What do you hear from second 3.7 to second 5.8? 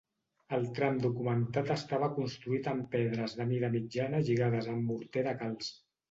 mitjana lligades amb morter de calç.